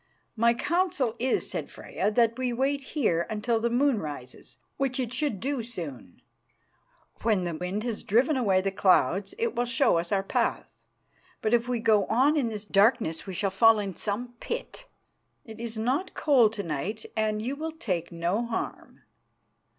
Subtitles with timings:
[0.35, 5.13] "My counsel is," said Freydisa, "that we wait here until the moon rises, which it
[5.13, 6.23] should do soon.
[7.21, 10.83] When the wind has driven away the clouds it will show us our path,
[11.43, 14.87] but if we go on in this darkness we shall fall into some pit.
[15.45, 19.03] It is not cold to night, and you will take no harm."